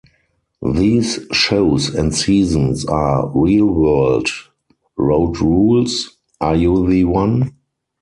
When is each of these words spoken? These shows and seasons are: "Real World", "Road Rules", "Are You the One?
These 0.65 1.27
shows 1.31 1.93
and 1.93 2.11
seasons 2.11 2.85
are: 2.87 3.31
"Real 3.35 3.67
World", 3.67 4.29
"Road 4.97 5.37
Rules", 5.39 6.17
"Are 6.39 6.55
You 6.55 6.89
the 6.89 7.03
One? 7.03 7.53